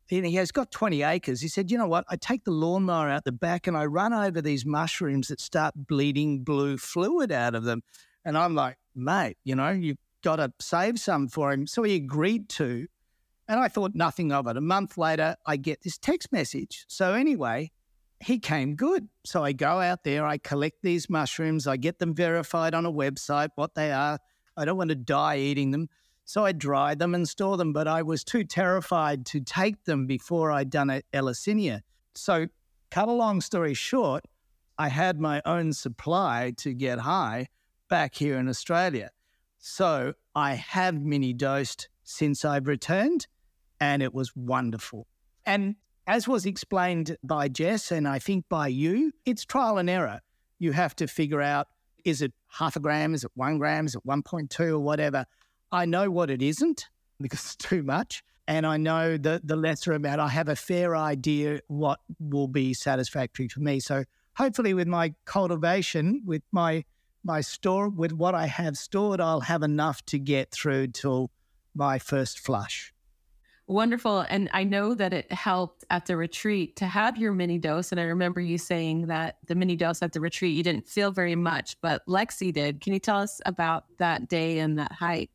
[0.09, 1.41] And he has got 20 acres.
[1.41, 2.05] He said, you know what?
[2.09, 5.73] I take the lawnmower out the back and I run over these mushrooms that start
[5.75, 7.81] bleeding blue fluid out of them.
[8.23, 9.95] And I'm like, mate, you know, you
[10.27, 11.65] got to save some for him.
[11.65, 12.85] So he agreed to.
[13.47, 14.57] And I thought nothing of it.
[14.57, 16.83] A month later, I get this text message.
[16.89, 17.71] So anyway,
[18.19, 19.07] he came good.
[19.23, 22.91] So I go out there, I collect these mushrooms, I get them verified on a
[22.91, 24.19] website, what they are.
[24.57, 25.87] I don't want to die eating them.
[26.25, 30.07] So I dry them and store them, but I was too terrified to take them
[30.07, 31.83] before I'd done a Eleusinia.
[32.15, 32.47] So,
[32.91, 34.25] cut a long story short,
[34.77, 37.47] I had my own supply to get high
[37.87, 39.11] back here in Australia.
[39.69, 43.27] So I have mini dosed since I've returned,
[43.81, 45.07] and it was wonderful.
[45.45, 45.75] And
[46.07, 50.21] as was explained by Jess, and I think by you, it's trial and error.
[50.57, 51.67] You have to figure out
[52.05, 55.25] is it half a gram, is it one gram, is it 1.2 or whatever.
[55.69, 56.87] I know what it isn't
[57.19, 58.23] because it's too much.
[58.47, 62.73] And I know the, the lesser amount, I have a fair idea what will be
[62.73, 63.81] satisfactory for me.
[63.81, 64.05] So
[64.37, 66.85] hopefully with my cultivation, with my
[67.23, 71.31] my store, with what I have stored, I'll have enough to get through till
[71.75, 72.93] my first flush.
[73.69, 74.21] Wonderful.
[74.29, 77.91] And I know that it helped at the retreat to have your mini dose.
[77.91, 81.11] And I remember you saying that the mini dose at the retreat, you didn't feel
[81.11, 82.79] very much, but Lexi did.
[82.79, 85.31] Can you tell us about that day and that hike?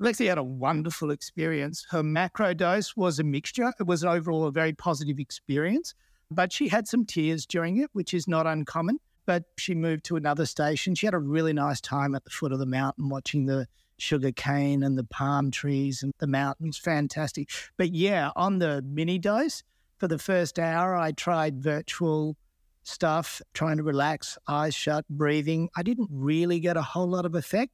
[0.00, 1.86] Lexi had a wonderful experience.
[1.90, 3.72] Her macro dose was a mixture.
[3.78, 5.94] It was overall a very positive experience,
[6.30, 9.00] but she had some tears during it, which is not uncommon.
[9.26, 10.94] But she moved to another station.
[10.94, 13.66] She had a really nice time at the foot of the mountain watching the
[13.98, 16.78] sugar cane and the palm trees and the mountains.
[16.78, 17.50] Fantastic.
[17.76, 19.62] But yeah, on the mini dose,
[19.98, 22.36] for the first hour, I tried virtual
[22.82, 25.68] stuff, trying to relax, eyes shut, breathing.
[25.76, 27.72] I didn't really get a whole lot of effect,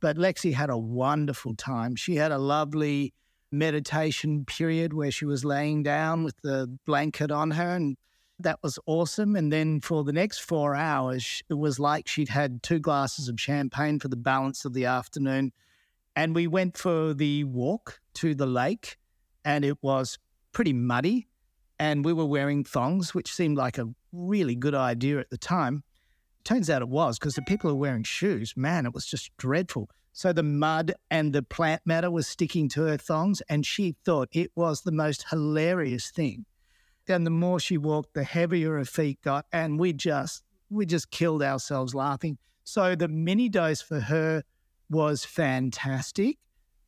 [0.00, 1.94] but Lexi had a wonderful time.
[1.94, 3.12] She had a lovely
[3.50, 7.96] meditation period where she was laying down with the blanket on her and
[8.40, 9.36] that was awesome.
[9.36, 13.40] And then for the next four hours, it was like she'd had two glasses of
[13.40, 15.52] champagne for the balance of the afternoon.
[16.14, 18.96] And we went for the walk to the lake,
[19.44, 20.18] and it was
[20.52, 21.28] pretty muddy.
[21.78, 25.84] And we were wearing thongs, which seemed like a really good idea at the time.
[26.44, 29.90] Turns out it was because the people were wearing shoes, man, it was just dreadful.
[30.12, 34.28] So the mud and the plant matter was sticking to her thongs, and she thought
[34.32, 36.46] it was the most hilarious thing
[37.10, 41.10] and the more she walked, the heavier her feet got, and we just we just
[41.10, 42.38] killed ourselves laughing.
[42.64, 44.42] So the mini dose for her
[44.90, 46.38] was fantastic.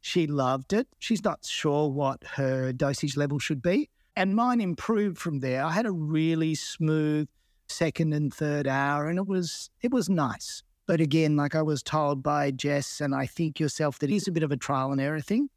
[0.01, 0.89] She loved it.
[0.99, 3.91] She's not sure what her dosage level should be.
[4.17, 5.65] And mine improved from there.
[5.65, 7.29] I had a really smooth
[7.69, 10.63] second and third hour and it was it was nice.
[10.87, 14.33] But again, like I was told by Jess and I think yourself that is a
[14.33, 15.49] bit of a trial and error thing.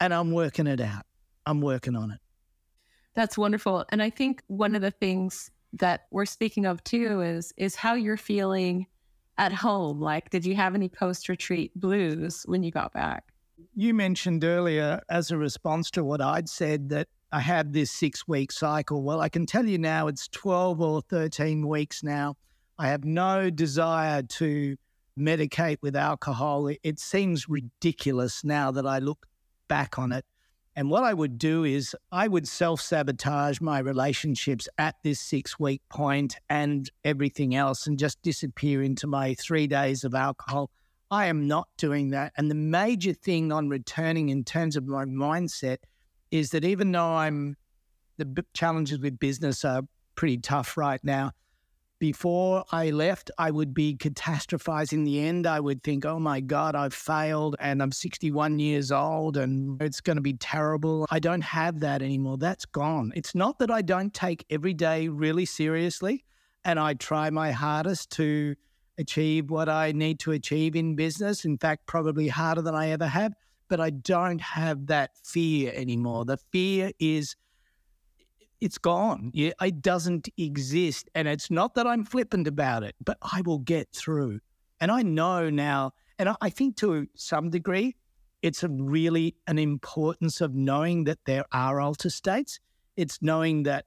[0.00, 1.06] And I'm working it out.
[1.46, 2.18] I'm working on it.
[3.14, 3.84] That's wonderful.
[3.90, 7.94] And I think one of the things that we're speaking of too is is how
[7.94, 8.86] you're feeling
[9.38, 10.00] at home.
[10.00, 13.24] Like, did you have any post retreat blues when you got back?
[13.74, 18.28] You mentioned earlier, as a response to what I'd said, that I had this six
[18.28, 19.02] week cycle.
[19.02, 22.36] Well, I can tell you now it's 12 or 13 weeks now.
[22.78, 24.76] I have no desire to
[25.18, 26.70] medicate with alcohol.
[26.82, 29.26] It seems ridiculous now that I look
[29.68, 30.24] back on it.
[30.76, 35.58] And what I would do is I would self sabotage my relationships at this six
[35.58, 40.70] week point and everything else and just disappear into my three days of alcohol.
[41.10, 42.32] I am not doing that.
[42.36, 45.78] And the major thing on returning in terms of my mindset
[46.32, 47.56] is that even though I'm,
[48.16, 49.82] the challenges with business are
[50.16, 51.30] pretty tough right now,
[52.04, 55.46] before I left, I would be catastrophizing the end.
[55.46, 60.02] I would think, oh my God, I've failed and I'm 61 years old and it's
[60.02, 61.06] going to be terrible.
[61.10, 62.36] I don't have that anymore.
[62.36, 63.10] That's gone.
[63.16, 66.26] It's not that I don't take every day really seriously
[66.66, 68.54] and I try my hardest to
[68.98, 71.46] achieve what I need to achieve in business.
[71.46, 73.32] In fact, probably harder than I ever have,
[73.70, 76.26] but I don't have that fear anymore.
[76.26, 77.34] The fear is
[78.64, 79.30] it's gone.
[79.34, 81.10] It doesn't exist.
[81.14, 84.40] And it's not that I'm flippant about it, but I will get through.
[84.80, 87.94] And I know now, and I think to some degree,
[88.40, 92.58] it's really an importance of knowing that there are alter states.
[92.96, 93.84] It's knowing that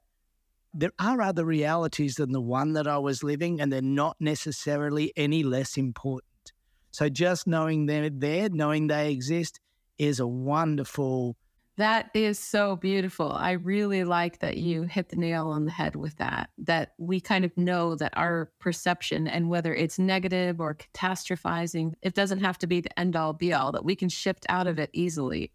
[0.75, 5.11] there are other realities than the one that I was living, and they're not necessarily
[5.15, 6.53] any less important.
[6.91, 9.59] So just knowing they're there, knowing they exist,
[9.97, 11.35] is a wonderful
[11.77, 13.31] that is so beautiful.
[13.31, 16.49] I really like that you hit the nail on the head with that.
[16.57, 22.15] That we kind of know that our perception and whether it's negative or catastrophizing, it
[22.15, 24.79] doesn't have to be the end all be all, that we can shift out of
[24.79, 25.51] it easily.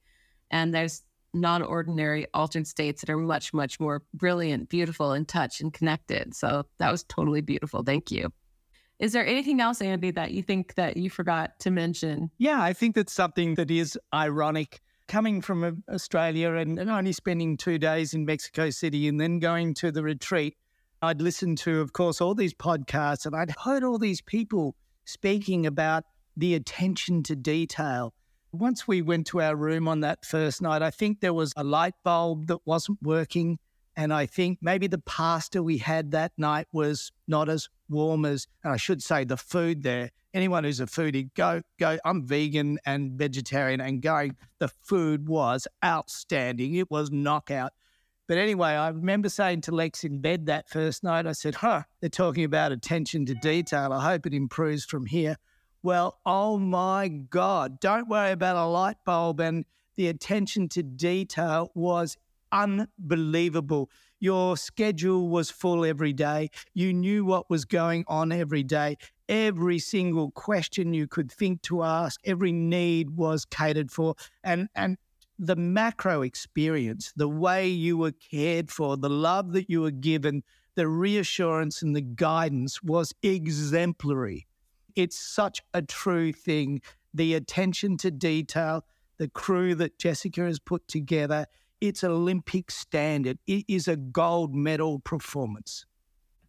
[0.51, 1.03] And there's
[1.35, 6.37] non ordinary altered states that are much, much more brilliant, beautiful, in touch and connected.
[6.37, 7.83] So that was totally beautiful.
[7.83, 8.33] Thank you.
[9.01, 12.31] Is there anything else, Andy, that you think that you forgot to mention?
[12.39, 14.81] Yeah, I think that's something that is ironic
[15.13, 19.39] coming from uh, Australia and, and only spending two days in Mexico City and then
[19.39, 20.57] going to the retreat,
[21.03, 25.67] I'd listened to, of course, all these podcasts and I'd heard all these people speaking
[25.67, 26.05] about
[26.35, 28.15] the attention to detail.
[28.53, 31.65] Once we went to our room on that first night, I think there was a
[31.65, 33.59] light bulb that wasn't working.
[33.97, 38.47] And I think maybe the pasta we had that night was not as warm as,
[38.65, 40.11] and I should say the food there.
[40.35, 41.99] Anyone who's a foodie, go, go.
[42.07, 46.75] I'm vegan and vegetarian and going, the food was outstanding.
[46.77, 47.73] It was knockout.
[48.29, 51.83] But anyway, I remember saying to Lex in bed that first night, I said, huh,
[52.01, 53.93] they're talking about attention to detail.
[53.93, 55.37] I hope it improves from here.
[55.83, 59.41] Well, oh my God, don't worry about a light bulb.
[59.41, 59.67] And
[59.97, 62.17] the attention to detail was
[62.53, 63.91] unbelievable.
[64.21, 66.51] Your schedule was full every day.
[66.75, 68.99] You knew what was going on every day.
[69.29, 74.15] Every single question you could think to ask, every need was catered for.
[74.45, 74.99] And, and
[75.39, 80.43] the macro experience, the way you were cared for, the love that you were given,
[80.77, 84.47] the reassurance and the guidance was exemplary.
[84.95, 86.81] It's such a true thing.
[87.15, 88.85] The attention to detail,
[89.19, 91.47] the crew that Jessica has put together,
[91.83, 93.39] it's Olympic standard.
[93.47, 95.85] It is a gold medal performance.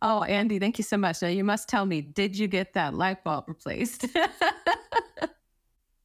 [0.04, 1.22] Oh, Andy, thank you so much.
[1.22, 4.06] Now you must tell me, did you get that light bulb replaced?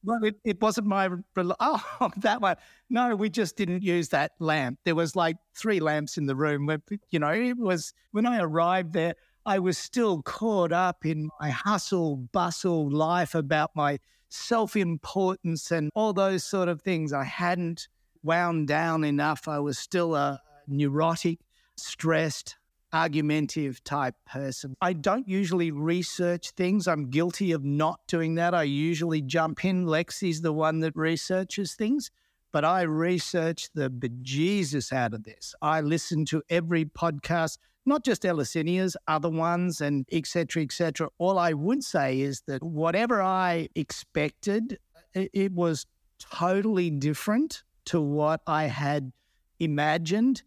[0.03, 2.55] well, it, it wasn't my oh that one.
[2.89, 4.79] No, we just didn't use that lamp.
[4.83, 6.65] There was like three lamps in the room.
[6.65, 6.79] Where
[7.11, 9.15] You know, it was when I arrived there.
[9.45, 13.99] I was still caught up in my hustle bustle life about my
[14.29, 17.13] self importance and all those sort of things.
[17.13, 17.87] I hadn't
[18.23, 19.47] wound down enough.
[19.47, 21.39] I was still a neurotic,
[21.77, 22.57] stressed,
[22.93, 24.75] argumentative type person.
[24.81, 26.87] I don't usually research things.
[26.87, 28.53] I'm guilty of not doing that.
[28.53, 29.85] I usually jump in.
[29.85, 32.09] Lexi's the one that researches things,
[32.51, 35.53] but I research the bejesus out of this.
[35.61, 40.63] I listen to every podcast, not just Eleusinia's, other ones, and etc.
[40.63, 41.09] etc.
[41.19, 44.79] All I would say is that whatever I expected,
[45.13, 45.85] it was
[46.19, 49.11] totally different to what I had
[49.59, 50.43] imagined,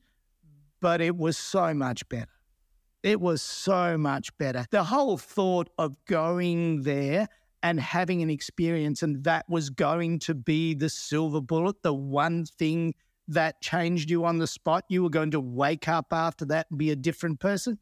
[0.81, 2.31] but it was so much better.
[3.03, 4.65] It was so much better.
[4.71, 7.27] The whole thought of going there
[7.65, 12.45] and having an experience, and that was going to be the silver bullet, the one
[12.45, 12.95] thing
[13.27, 14.85] that changed you on the spot.
[14.89, 17.77] You were going to wake up after that and be a different person.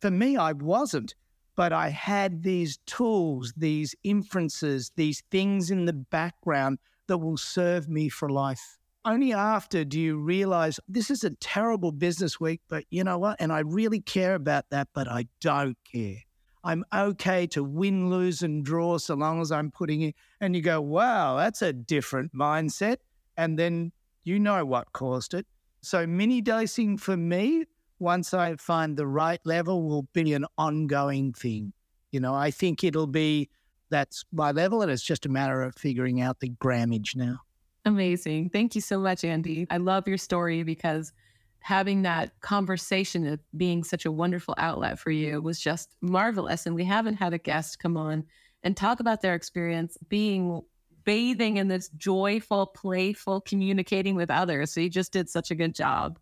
[0.00, 1.16] For me, I wasn't,
[1.56, 7.88] but I had these tools, these inferences, these things in the background that will serve
[7.88, 12.84] me for life only after do you realize this is a terrible business week, but
[12.90, 13.36] you know what?
[13.40, 16.18] And I really care about that, but I don't care.
[16.62, 20.14] I'm okay to win, lose, and draw so long as I'm putting it.
[20.40, 22.98] And you go, wow, that's a different mindset.
[23.36, 23.92] And then
[24.24, 25.46] you know what caused it.
[25.80, 27.64] So, mini dosing for me,
[27.98, 31.72] once I find the right level, will be an ongoing thing.
[32.12, 33.48] You know, I think it'll be
[33.88, 37.40] that's my level, and it's just a matter of figuring out the grammage now.
[37.84, 38.50] Amazing.
[38.50, 39.66] Thank you so much, Andy.
[39.70, 41.12] I love your story because
[41.60, 46.66] having that conversation of being such a wonderful outlet for you was just marvelous.
[46.66, 48.24] And we haven't had a guest come on
[48.62, 50.62] and talk about their experience being
[51.04, 54.72] bathing in this joyful, playful communicating with others.
[54.72, 56.18] So you just did such a good job.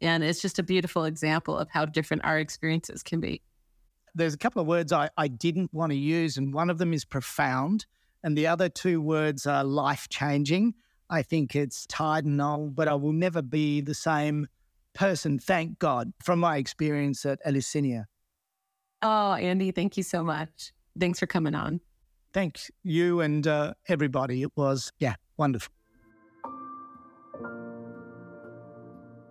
[0.00, 3.42] And it's just a beautiful example of how different our experiences can be.
[4.14, 6.92] There's a couple of words I, I didn't want to use, and one of them
[6.92, 7.86] is profound,
[8.24, 10.74] and the other two words are life changing.
[11.10, 14.46] I think it's tied and old, but I will never be the same
[14.94, 18.06] person, thank God, from my experience at Eleusinia.
[19.02, 20.72] Oh, Andy, thank you so much.
[20.98, 21.80] Thanks for coming on.
[22.32, 24.42] Thank you and uh, everybody.
[24.42, 25.72] It was, yeah, wonderful.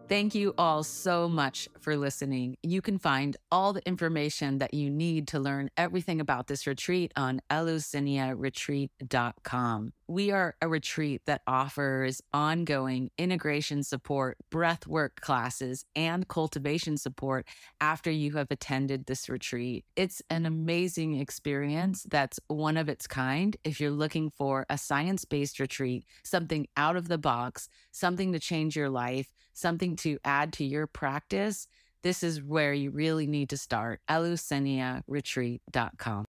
[0.09, 2.57] Thank you all so much for listening.
[2.63, 7.13] You can find all the information that you need to learn everything about this retreat
[7.15, 9.93] on eleusiniaretreat.com.
[10.09, 17.45] We are a retreat that offers ongoing integration support, breathwork classes, and cultivation support
[17.79, 19.85] after you have attended this retreat.
[19.95, 23.55] It's an amazing experience that's one of its kind.
[23.63, 28.39] If you're looking for a science based retreat, something out of the box, something to
[28.39, 31.67] change your life, something to add to your practice,
[32.01, 34.01] this is where you really need to start.
[34.09, 36.25] eleusiniaretreat.com.